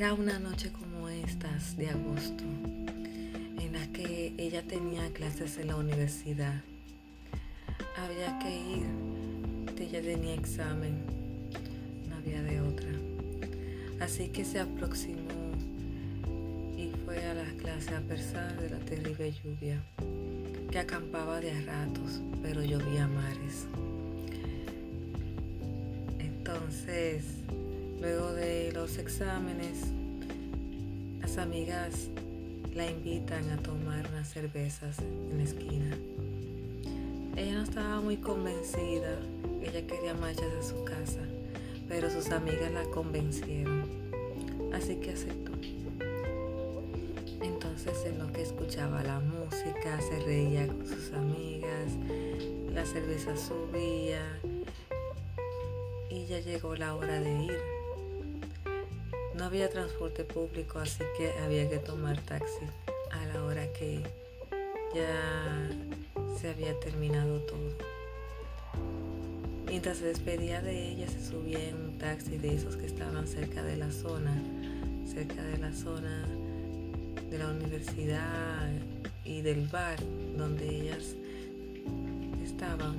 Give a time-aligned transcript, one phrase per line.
[0.00, 2.42] Era una noche como estas de agosto,
[3.58, 6.62] en la que ella tenía clases en la universidad.
[7.98, 8.86] Había que ir,
[9.78, 11.04] ella tenía examen,
[12.08, 12.88] no había de otra.
[14.00, 15.52] Así que se aproximó
[16.78, 19.82] y fue a las clases a pesar de la terrible lluvia,
[20.70, 23.66] que acampaba de a ratos, pero llovía a mares.
[26.18, 27.40] Entonces,
[28.00, 29.92] Luego de los exámenes,
[31.38, 32.08] amigas
[32.74, 35.96] la invitan a tomar unas cervezas en la esquina.
[37.36, 39.18] Ella no estaba muy convencida,
[39.62, 41.20] ella quería marcharse a su casa,
[41.88, 43.84] pero sus amigas la convencieron,
[44.72, 45.52] así que aceptó.
[47.40, 51.92] Entonces en lo que escuchaba la música, se reía con sus amigas,
[52.72, 54.20] la cerveza subía
[56.08, 57.79] y ya llegó la hora de ir.
[59.40, 62.66] No había transporte público, así que había que tomar taxi
[63.10, 64.02] a la hora que
[64.94, 65.70] ya
[66.38, 67.72] se había terminado todo.
[69.64, 73.62] Mientras se despedía de ella, se subía en un taxi de esos que estaban cerca
[73.62, 74.34] de la zona,
[75.10, 76.28] cerca de la zona
[77.30, 78.68] de la universidad
[79.24, 79.98] y del bar
[80.36, 81.14] donde ellas
[82.44, 82.98] estaban.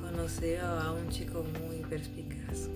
[0.00, 2.70] Conoció a un chico muy perspicaz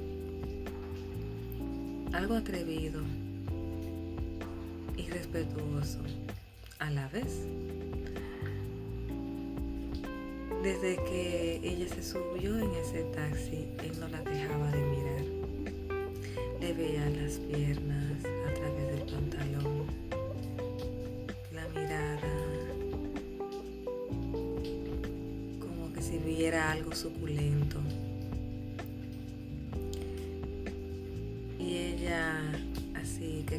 [2.14, 3.02] algo atrevido
[4.96, 5.98] y respetuoso
[6.78, 7.44] a la vez.
[10.62, 15.24] Desde que ella se subió en ese taxi, él no la dejaba de mirar.
[16.60, 19.86] Le veía las piernas a través del pantalón,
[21.52, 22.32] la mirada,
[25.58, 27.80] como que si viera algo suculento.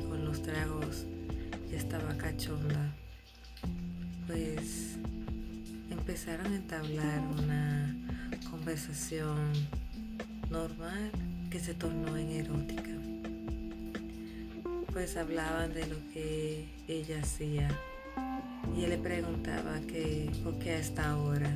[0.01, 1.05] Con los tragos
[1.69, 2.93] ya estaba cachonda,
[4.27, 4.97] pues
[5.89, 7.95] empezaron a entablar una
[8.49, 9.53] conversación
[10.49, 11.11] normal
[11.49, 12.91] que se tornó en erótica.
[14.91, 17.67] Pues hablaban de lo que ella hacía
[18.77, 21.53] y él le preguntaba que por qué a esta hora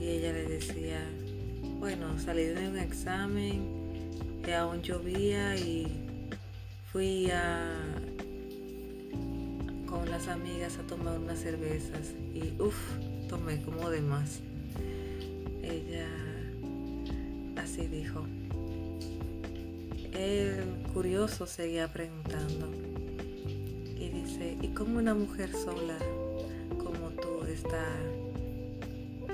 [0.00, 1.00] y ella le decía,
[1.78, 3.82] bueno, salí de un examen
[4.42, 6.01] que aún llovía y
[6.92, 7.80] fui a
[9.86, 12.76] con las amigas a tomar unas cervezas y uff,
[13.28, 14.40] tomé como de más.
[15.62, 16.06] Ella
[17.56, 18.24] así dijo.
[20.12, 22.70] El curioso seguía preguntando
[23.96, 25.96] y dice, ¿y cómo una mujer sola
[26.76, 27.86] como tú está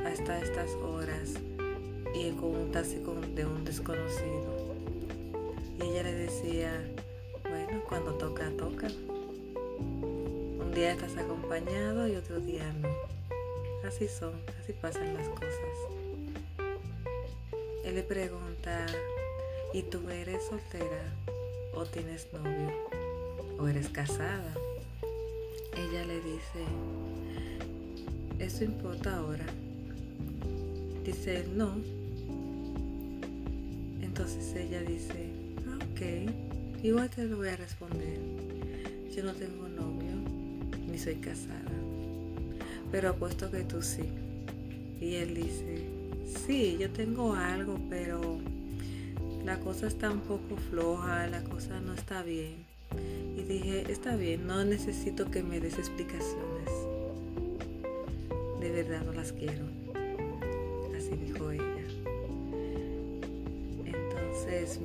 [0.07, 1.35] hasta estas horas
[2.15, 3.01] y con un taxi
[3.35, 4.77] de un desconocido?
[5.81, 6.85] Y ella le decía,
[7.89, 8.89] cuando toca, toca.
[9.79, 12.89] Un día estás acompañado y otro día no.
[13.87, 15.55] Así son, así pasan las cosas.
[17.85, 18.87] Él le pregunta,
[19.73, 21.15] ¿y tú eres soltera
[21.75, 22.73] o tienes novio
[23.59, 24.55] o eres casada?
[25.77, 26.65] Ella le dice,
[28.39, 29.47] ¿eso importa ahora?
[31.05, 31.77] Dice no.
[34.03, 35.31] Entonces ella dice,
[35.77, 38.19] ok, igual te lo voy a responder.
[39.15, 40.13] Yo no tengo novio,
[40.89, 41.73] ni soy casada,
[42.93, 44.05] pero apuesto que tú sí.
[45.01, 45.87] Y él dice,
[46.47, 48.39] sí, yo tengo algo, pero
[49.45, 52.67] la cosa está un poco floja, la cosa no está bien.
[53.37, 56.71] Y dije, está bien, no necesito que me des explicaciones.
[58.61, 59.65] De verdad no las quiero.
[60.97, 61.51] Así dijo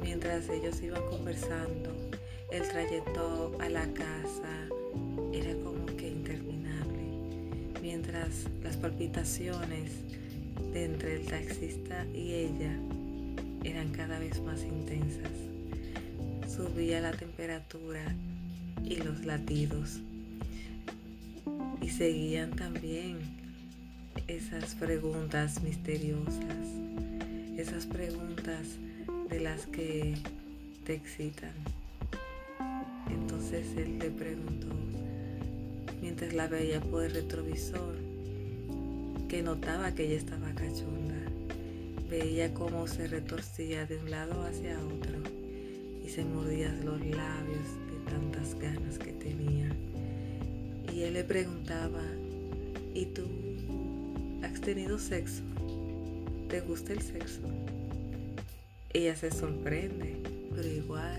[0.02, 1.90] mientras ellos iban conversando,
[2.52, 4.68] el trayecto a la casa
[5.32, 7.02] era como que interminable,
[7.82, 9.92] mientras las palpitaciones
[10.74, 12.78] de entre el taxista y ella
[13.64, 15.32] eran cada vez más intensas.
[16.54, 18.04] Subía la temperatura
[18.84, 20.02] y los latidos.
[21.82, 23.18] Y seguían también
[24.28, 26.68] esas preguntas misteriosas,
[27.58, 28.68] esas preguntas
[29.34, 30.14] de las que
[30.86, 31.54] te excitan.
[33.10, 34.68] Entonces él le preguntó,
[36.02, 37.96] mientras la veía por el retrovisor,
[39.28, 41.16] que notaba que ella estaba cachonda.
[42.12, 45.18] Veía cómo se retorcía de un lado hacia otro
[46.06, 49.76] y se mordía los labios de tantas ganas que tenía.
[50.94, 52.04] Y él le preguntaba,
[52.94, 53.24] ¿y tú
[54.44, 55.42] has tenido sexo?
[56.50, 57.42] ¿Te gusta el sexo?
[58.96, 60.18] Ella se sorprende,
[60.54, 61.18] pero igual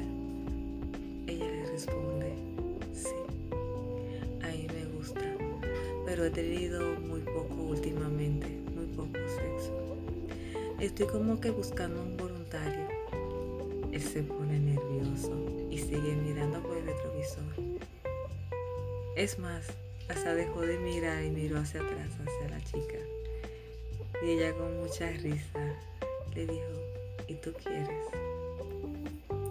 [1.27, 2.33] Ella le responde,
[2.93, 3.11] sí,
[4.43, 5.21] a mí me gusta,
[6.07, 9.97] pero he tenido muy poco últimamente, muy poco sexo.
[10.79, 12.87] Estoy como que buscando un voluntario.
[13.91, 15.35] Él se pone nervioso
[15.69, 17.43] y sigue mirando por el retrovisor.
[19.17, 19.67] Es más,
[20.09, 22.99] hasta dejó de mirar y miró hacia atrás, hacia la chica.
[24.23, 25.75] Y ella con mucha risa
[26.37, 26.84] le dijo,
[27.29, 27.89] ¿y tú quieres?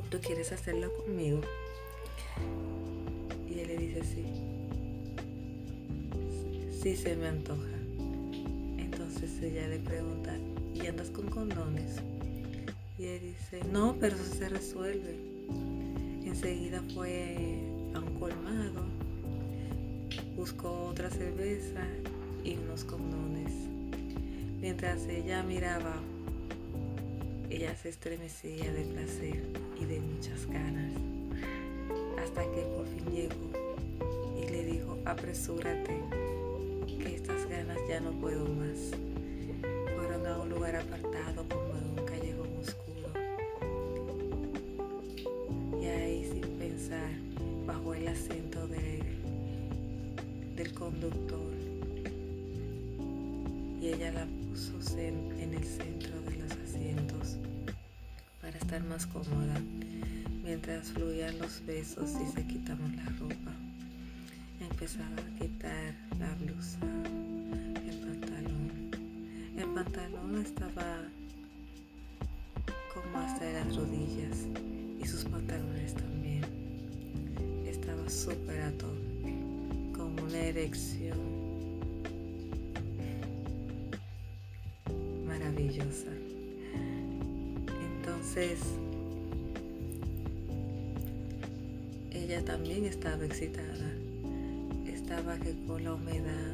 [0.09, 1.41] ¿Tú quieres hacerlo conmigo?
[3.49, 4.25] Y él le dice, sí.
[6.81, 7.69] Sí se me antoja.
[8.77, 10.37] Entonces ella le pregunta,
[10.75, 12.01] ¿y andas con condones?
[12.99, 15.17] Y él dice, no, pero eso se resuelve.
[16.25, 17.59] Enseguida fue
[17.93, 18.85] a un colmado,
[20.35, 21.81] buscó otra cerveza
[22.43, 23.51] y unos condones.
[24.59, 25.95] Mientras ella miraba,
[27.53, 29.44] ella se estremecía de placer
[29.79, 30.91] y de muchas ganas,
[32.19, 33.51] hasta que por fin llegó
[34.41, 36.00] y le dijo, apresúrate,
[36.88, 38.89] que estas ganas ya no puedo más.
[39.95, 43.13] Fueron a un lugar apartado como en un callejón oscuro.
[45.79, 47.11] Y ahí sin pensar,
[47.67, 48.67] bajo el asiento
[50.56, 51.53] del conductor.
[53.79, 57.38] Y ella la en el centro de los asientos
[58.39, 59.59] para estar más cómoda
[60.44, 63.51] mientras fluían los besos y se quitaban la ropa.
[64.61, 66.77] Empezaba a quitar la blusa,
[67.83, 68.91] el pantalón.
[69.57, 71.01] El pantalón estaba
[72.94, 74.45] como hasta las rodillas
[75.01, 76.45] y sus pantalones también.
[77.65, 78.94] Estaba súper ato,
[79.95, 81.32] con una erección
[87.97, 88.59] Entonces,
[92.11, 93.91] ella también estaba excitada.
[94.85, 96.53] Estaba que con la humedad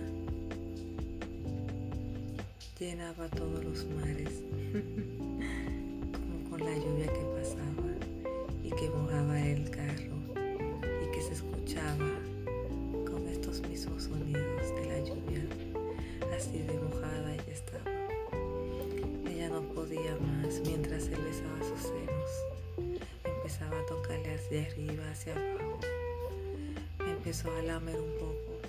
[2.80, 4.42] llenaba todos los mares,
[6.14, 7.92] como con la lluvia que pasaba
[8.64, 10.16] y que mojaba el carro
[11.04, 12.10] y que se escuchaba
[13.10, 15.44] con estos mismos sonidos de la lluvia,
[16.38, 16.79] así de
[24.60, 25.80] hacia arriba, hacia abajo.
[27.08, 28.60] Empezó a lamer un poco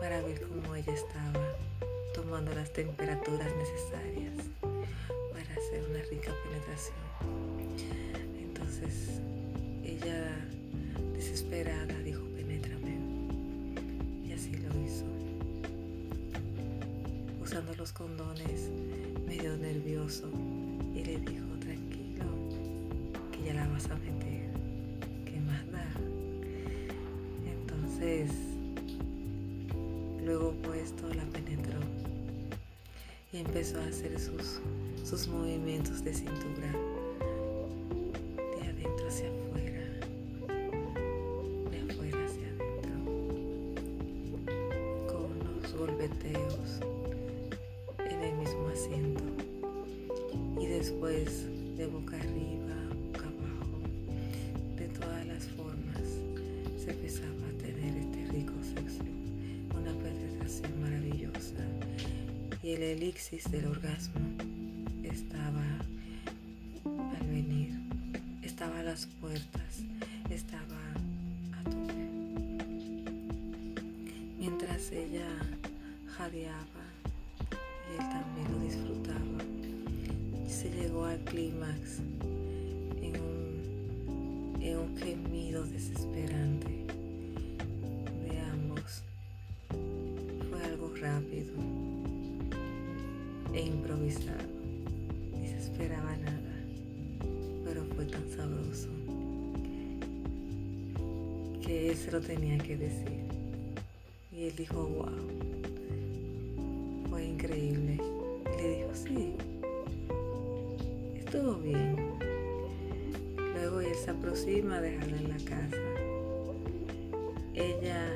[0.00, 1.56] para ver cómo ella estaba,
[2.14, 6.96] tomando las temperaturas necesarias para hacer una rica penetración.
[8.38, 9.20] Entonces
[9.84, 10.36] ella,
[11.14, 12.98] desesperada, dijo, penétrame.
[14.24, 15.04] Y así lo hizo.
[17.42, 18.70] Usando los condones,
[19.26, 20.30] medio nervioso,
[20.94, 22.24] y le dijo, tranquilo,
[23.30, 24.21] que ya la vas a meter.
[28.02, 28.36] Entonces,
[30.24, 31.78] luego puesto la penetró
[33.32, 34.58] y empezó a hacer sus,
[35.08, 36.72] sus movimientos de cintura
[38.58, 39.84] de adentro hacia afuera,
[41.70, 42.92] de afuera hacia adentro,
[45.06, 46.80] con unos golpeteos
[48.10, 49.22] en el mismo asiento.
[50.60, 51.51] Y después
[62.74, 64.20] el elixir del orgasmo
[65.02, 65.62] estaba
[66.86, 67.70] al venir,
[68.42, 69.82] estaba a las puertas,
[70.30, 70.80] estaba
[71.52, 72.08] a tope.
[74.38, 75.28] Mientras ella
[76.16, 76.86] jadeaba
[77.90, 79.44] y él también lo disfrutaba,
[80.48, 81.98] se llegó al clímax
[83.02, 86.51] en un, en un gemido desesperante
[94.02, 94.48] improvisado.
[95.38, 96.54] Ni se esperaba nada,
[97.64, 98.88] pero fue tan sabroso
[101.64, 103.22] que él se lo tenía que decir.
[104.32, 105.06] Y él dijo, wow,
[107.10, 107.98] fue increíble.
[108.58, 109.34] Y le dijo, sí,
[111.16, 111.96] estuvo bien.
[113.54, 115.76] Luego él se aproxima a dejarla en la casa.
[117.54, 118.08] Ella,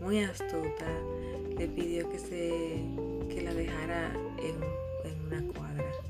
[0.00, 0.86] muy astuta,
[1.56, 2.82] le pidió que, se,
[3.28, 4.77] que la dejara en, cuadra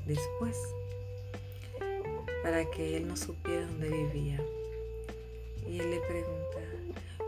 [0.09, 0.57] después,
[2.43, 4.43] para que él no supiera dónde vivía.
[5.67, 6.59] Y él le pregunta,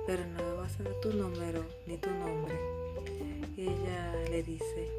[0.08, 2.56] pero no me vas a dar tu número ni tu nombre.
[3.56, 4.90] Y ella le dice,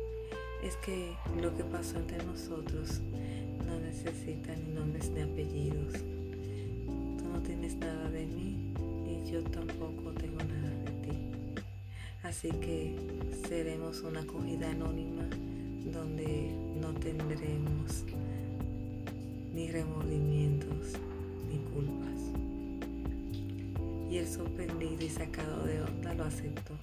[0.63, 3.01] es que lo que pasó entre nosotros
[3.67, 5.95] no necesita ni nombres ni apellidos.
[6.85, 8.73] Tú no tienes nada de mí
[9.07, 11.63] y yo tampoco tengo nada de ti.
[12.23, 12.97] Así que
[13.49, 15.29] seremos una acogida anónima
[15.93, 18.05] donde no tendremos
[19.55, 20.95] ni remordimientos
[21.49, 22.21] ni culpas.
[24.11, 26.75] Y el sorprendido y sacado de onda lo aceptó.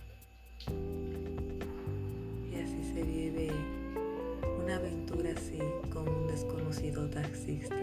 [2.50, 3.52] Y así se vive
[4.64, 5.60] una aventura así
[5.92, 7.76] con un desconocido taxista.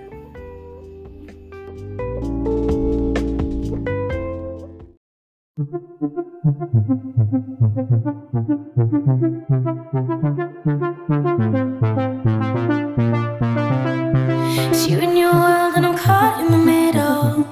[14.86, 17.44] You and your world, and I'm caught in the middle.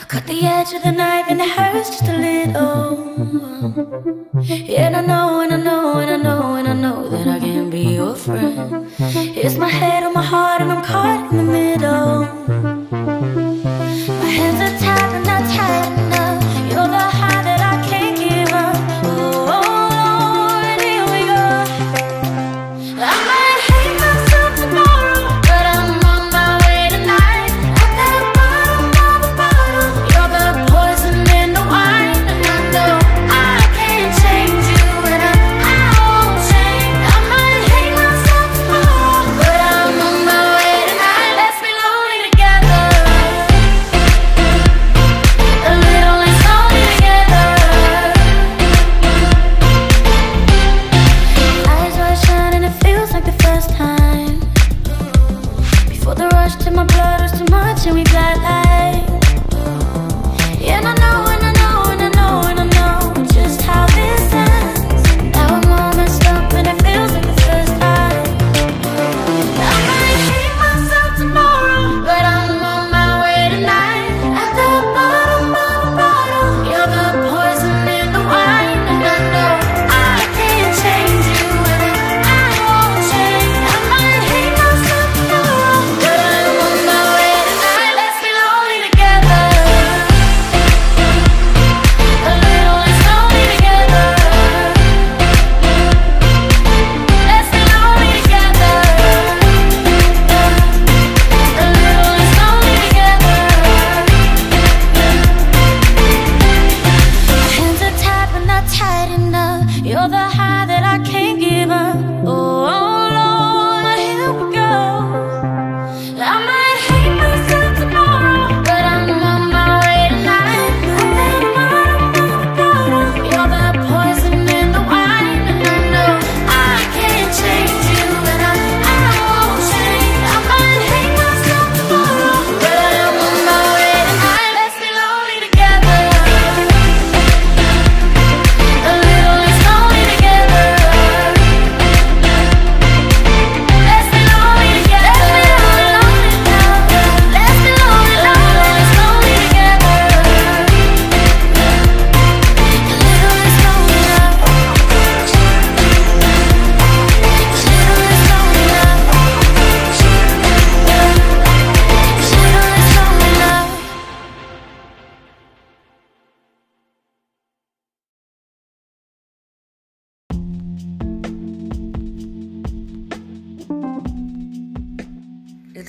[0.00, 2.82] I cut the edge of the knife, and it hurts just a little.
[4.42, 7.40] Yeah, and I know, and I know, and I know, and I know that I
[7.40, 8.92] can't be your friend.
[8.98, 10.02] It's my head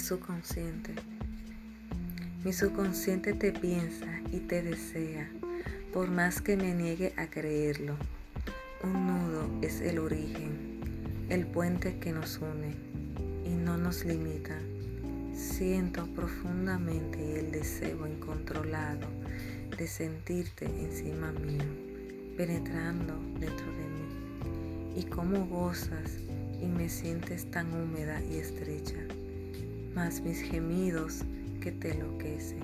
[0.03, 0.93] subconsciente.
[2.43, 5.29] Mi subconsciente te piensa y te desea,
[5.93, 7.95] por más que me niegue a creerlo.
[8.83, 10.81] Un nudo es el origen,
[11.29, 12.75] el puente que nos une
[13.45, 14.59] y no nos limita.
[15.33, 19.07] Siento profundamente el deseo incontrolado
[19.77, 21.63] de sentirte encima mío,
[22.35, 24.99] penetrando dentro de mí.
[24.99, 26.17] Y cómo gozas
[26.61, 28.97] y me sientes tan húmeda y estrecha
[29.95, 31.23] mas mis gemidos
[31.61, 32.63] que te enloquecen,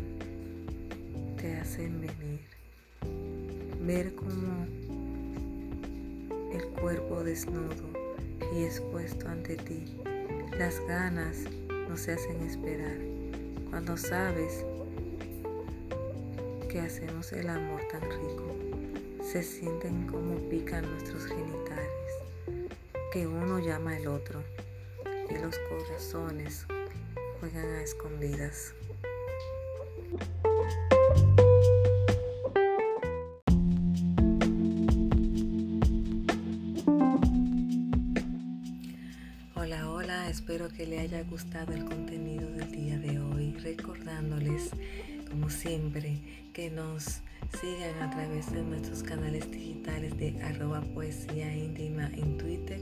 [1.38, 2.42] te hacen venir,
[3.86, 4.66] ver como
[6.52, 7.88] el cuerpo desnudo
[8.54, 9.86] y expuesto ante ti,
[10.58, 11.44] las ganas
[11.88, 12.98] no se hacen esperar,
[13.70, 14.66] cuando sabes
[16.68, 18.56] que hacemos el amor tan rico,
[19.24, 21.90] se sienten como pican nuestros genitales,
[23.14, 24.42] que uno llama al otro
[25.30, 26.66] y los corazones
[27.40, 28.74] juegan a escondidas.
[39.56, 44.72] Hola, hola, espero que le haya gustado el contenido del día de hoy, recordándoles,
[45.30, 47.22] como siempre, que nos
[47.62, 52.80] sigan a través de nuestros canales digitales de arroba poesía íntima en Twitter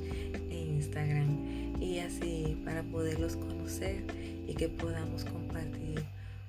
[0.77, 4.03] Instagram y así para poderlos conocer
[4.47, 6.03] y que podamos compartir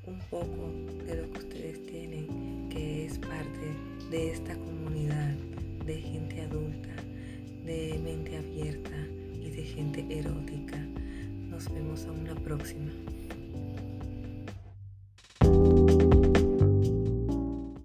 [0.06, 0.70] un poco
[1.06, 3.74] de lo que ustedes tienen, que es parte
[4.10, 5.34] de esta comunidad
[5.86, 6.94] de gente adulta,
[7.64, 8.96] de mente abierta
[9.42, 10.78] y de gente erótica.
[11.50, 12.90] Nos vemos a una próxima.